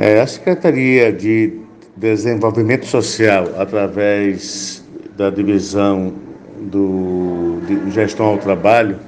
É, 0.00 0.20
a 0.20 0.26
Secretaria 0.28 1.12
de 1.12 1.58
Desenvolvimento 1.96 2.86
Social, 2.86 3.48
através 3.58 4.86
da 5.16 5.28
divisão 5.28 6.12
do, 6.56 7.60
de 7.66 7.90
gestão 7.90 8.26
ao 8.26 8.38
trabalho, 8.38 9.00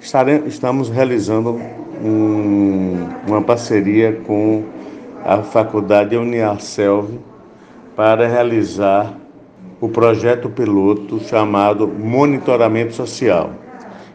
estamos 0.00 0.88
realizando 0.88 1.60
um, 2.02 3.06
uma 3.28 3.42
parceria 3.42 4.18
com 4.26 4.64
a 5.22 5.42
Faculdade 5.42 6.16
Uniarselv 6.16 7.18
para 7.94 8.26
realizar 8.26 9.14
o 9.78 9.90
projeto 9.90 10.48
piloto 10.48 11.20
chamado 11.20 11.86
Monitoramento 11.86 12.94
Social, 12.94 13.50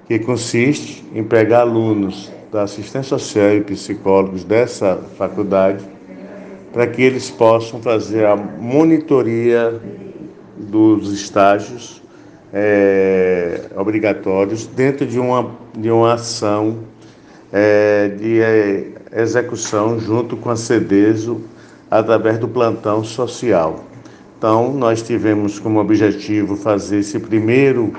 que 0.07 0.17
consiste 0.17 1.05
em 1.13 1.23
pegar 1.23 1.59
alunos 1.59 2.31
da 2.51 2.63
assistência 2.63 3.15
social 3.19 3.53
e 3.57 3.61
psicólogos 3.61 4.43
dessa 4.43 4.99
faculdade 5.15 5.98
para 6.71 6.87
que 6.87 7.01
eles 7.01 7.29
possam 7.29 7.81
fazer 7.81 8.25
a 8.25 8.35
monitoria 8.35 9.79
dos 10.57 11.11
estágios 11.11 12.01
é, 12.53 13.61
obrigatórios 13.75 14.65
dentro 14.67 15.05
de 15.05 15.19
uma, 15.19 15.51
de 15.77 15.89
uma 15.89 16.13
ação 16.13 16.79
é, 17.51 18.09
de 18.09 18.41
é, 18.41 18.87
execução 19.15 19.99
junto 19.99 20.37
com 20.37 20.49
a 20.49 20.55
CEDESO 20.55 21.41
através 21.89 22.37
do 22.37 22.47
plantão 22.47 23.03
social. 23.03 23.85
Então, 24.37 24.73
nós 24.73 25.01
tivemos 25.01 25.59
como 25.59 25.79
objetivo 25.79 26.55
fazer 26.55 26.99
esse 26.99 27.19
primeiro 27.19 27.93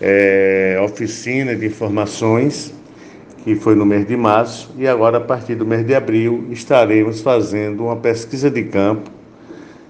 é, 0.00 0.80
oficina 0.82 1.54
de 1.54 1.66
informações 1.66 2.72
que 3.48 3.54
foi 3.54 3.74
no 3.74 3.86
mês 3.86 4.06
de 4.06 4.14
março, 4.14 4.70
e 4.76 4.86
agora, 4.86 5.16
a 5.16 5.20
partir 5.22 5.54
do 5.54 5.64
mês 5.64 5.82
de 5.86 5.94
abril, 5.94 6.44
estaremos 6.50 7.22
fazendo 7.22 7.84
uma 7.84 7.96
pesquisa 7.96 8.50
de 8.50 8.64
campo. 8.64 9.10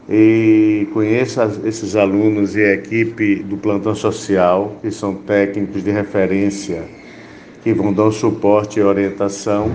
E 0.08 0.86
conheço 0.92 1.40
esses 1.64 1.96
alunos 1.96 2.54
e 2.54 2.62
a 2.62 2.74
equipe 2.74 3.42
do 3.42 3.56
plantão 3.56 3.96
social, 3.96 4.76
que 4.80 4.92
são 4.92 5.12
técnicos 5.12 5.82
de 5.82 5.90
referência, 5.90 6.84
que 7.60 7.72
vão 7.72 7.92
dar 7.92 8.12
suporte 8.12 8.78
e 8.78 8.82
orientação, 8.84 9.72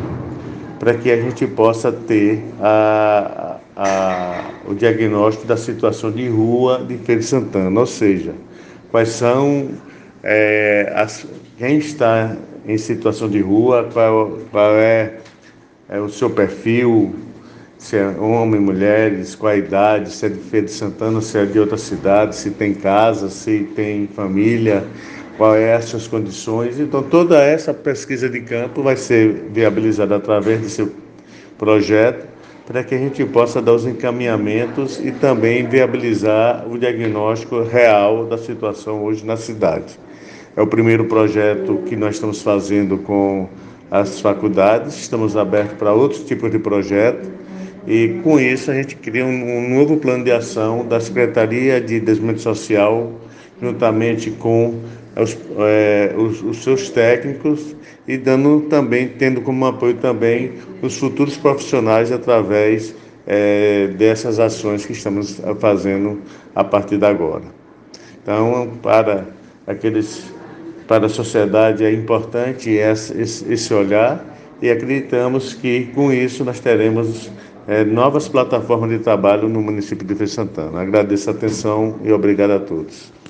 para 0.79 0.93
que 0.93 1.11
a 1.11 1.17
gente 1.17 1.45
possa 1.45 1.91
ter 1.91 2.41
a, 2.61 3.57
a, 3.75 4.43
o 4.65 4.73
diagnóstico 4.73 5.45
da 5.45 5.57
situação 5.57 6.09
de 6.09 6.25
rua 6.29 6.85
de 6.87 6.97
Feira 6.99 7.19
de 7.19 7.27
Santana, 7.27 7.81
ou 7.81 7.85
seja, 7.85 8.33
quais 8.89 9.09
são 9.09 9.71
é, 10.23 10.93
as, 10.95 11.27
quem 11.57 11.79
está 11.79 12.33
em 12.65 12.77
situação 12.77 13.29
de 13.29 13.39
rua, 13.41 13.89
qual, 13.91 14.39
qual 14.51 14.71
é, 14.75 15.17
é, 15.89 15.99
o 15.99 16.09
seu 16.09 16.29
perfil, 16.29 17.13
se 17.77 17.97
é 17.97 18.07
homem, 18.07 18.59
mulheres, 18.59 19.35
qual 19.35 19.51
a 19.51 19.57
idade, 19.57 20.11
se 20.11 20.25
é 20.25 20.29
de 20.29 20.39
Feira 20.39 20.65
de 20.65 20.71
Santana, 20.71 21.21
se 21.21 21.37
é 21.37 21.45
de 21.45 21.59
outra 21.59 21.77
cidade, 21.77 22.35
se 22.35 22.51
tem 22.51 22.73
casa, 22.73 23.29
se 23.29 23.69
tem 23.75 24.07
família, 24.07 24.85
quais 25.37 25.61
é 25.61 25.73
as 25.73 25.85
suas 25.85 26.07
condições. 26.07 26.79
Então, 26.79 27.03
toda 27.03 27.41
essa 27.43 27.73
pesquisa 27.73 28.29
de 28.29 28.41
campo 28.41 28.81
vai 28.81 28.95
ser 28.95 29.49
viabilizada 29.51 30.15
através 30.15 30.61
desse 30.61 30.89
projeto 31.57 32.33
para 32.65 32.83
que 32.83 32.95
a 32.95 32.97
gente 32.97 33.25
possa 33.25 33.61
dar 33.61 33.73
os 33.73 33.85
encaminhamentos 33.85 34.99
e 34.99 35.11
também 35.11 35.67
viabilizar 35.67 36.65
o 36.69 36.77
diagnóstico 36.77 37.61
real 37.61 38.25
da 38.25 38.37
situação 38.37 39.03
hoje 39.03 39.25
na 39.25 39.35
cidade. 39.35 39.99
É 40.55 40.61
o 40.61 40.67
primeiro 40.67 41.05
projeto 41.05 41.81
que 41.87 41.95
nós 41.95 42.15
estamos 42.15 42.43
fazendo 42.43 42.99
com 42.99 43.49
as 43.89 44.21
faculdades, 44.21 44.95
estamos 44.95 45.35
abertos 45.35 45.77
para 45.77 45.93
outros 45.93 46.23
tipos 46.25 46.51
de 46.51 46.59
projeto 46.59 47.27
e 47.87 48.19
com 48.23 48.39
isso 48.39 48.69
a 48.69 48.75
gente 48.75 48.95
cria 48.95 49.25
um, 49.25 49.69
novo 49.69 49.97
plano 49.97 50.23
de 50.23 50.31
ação 50.31 50.85
da 50.85 50.99
Secretaria 50.99 51.81
de 51.81 51.99
Desenvolvimento 51.99 52.41
Social, 52.41 53.13
juntamente 53.59 54.29
com 54.29 54.79
os, 55.15 55.35
é, 55.57 56.13
os, 56.15 56.43
os, 56.43 56.63
seus 56.63 56.89
técnicos 56.89 57.75
e 58.07 58.15
dando 58.15 58.61
também, 58.69 59.07
tendo 59.07 59.41
como 59.41 59.65
apoio 59.65 59.95
também 59.95 60.53
os 60.83 60.97
futuros 60.97 61.35
profissionais 61.35 62.11
através 62.11 62.93
é, 63.25 63.87
dessas 63.97 64.39
ações 64.39 64.85
que 64.85 64.91
estamos 64.91 65.41
fazendo 65.59 66.21
a 66.55 66.63
partir 66.63 66.97
de 66.97 67.05
agora. 67.05 67.43
Então, 68.21 68.71
para 68.81 69.25
aqueles 69.65 70.31
para 70.93 71.07
a 71.07 71.09
sociedade 71.09 71.83
é 71.83 71.91
importante 71.91 72.69
esse, 72.69 73.73
olhar 73.73 74.23
e 74.61 74.69
acreditamos 74.69 75.51
que 75.55 75.85
com 75.87 76.13
isso 76.13 76.45
nós 76.45 76.59
teremos 76.59 77.31
é, 77.67 77.83
novas 77.83 78.27
plataformas 78.27 78.91
de 78.91 78.99
trabalho 78.99 79.49
no 79.49 79.59
município 79.59 80.05
de 80.05 80.13
Feira 80.13 80.31
Santana. 80.31 80.81
Agradeço 80.81 81.31
a 81.31 81.33
atenção 81.33 81.95
e 82.03 82.11
obrigado 82.11 82.51
a 82.51 82.59
todos. 82.59 83.13